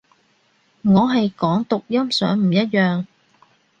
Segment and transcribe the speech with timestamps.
[0.81, 3.05] 我係講讀音上唔一樣